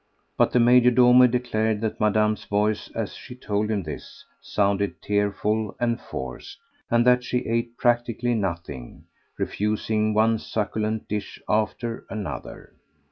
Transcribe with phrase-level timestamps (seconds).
[0.35, 5.75] But the major domo declared that Madame's voice, as she told him this, sounded tearful
[5.79, 6.57] and forced,
[6.89, 9.03] and that she ate practically nothing,
[9.37, 12.73] refusing one succulent dish after another.